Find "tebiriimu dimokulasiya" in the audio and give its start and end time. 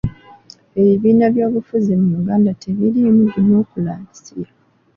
2.61-4.49